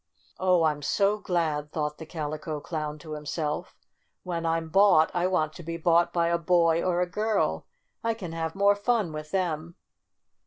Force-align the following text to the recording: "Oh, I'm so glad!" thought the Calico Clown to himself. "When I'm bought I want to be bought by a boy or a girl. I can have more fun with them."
"Oh, 0.39 0.63
I'm 0.63 0.81
so 0.81 1.19
glad!" 1.19 1.71
thought 1.71 1.99
the 1.99 2.07
Calico 2.07 2.59
Clown 2.59 2.97
to 2.97 3.11
himself. 3.13 3.77
"When 4.23 4.47
I'm 4.47 4.69
bought 4.69 5.11
I 5.13 5.27
want 5.27 5.53
to 5.57 5.61
be 5.61 5.77
bought 5.77 6.11
by 6.11 6.29
a 6.29 6.39
boy 6.39 6.81
or 6.81 7.01
a 7.01 7.05
girl. 7.05 7.67
I 8.03 8.15
can 8.15 8.31
have 8.31 8.55
more 8.55 8.75
fun 8.75 9.13
with 9.13 9.29
them." 9.29 9.75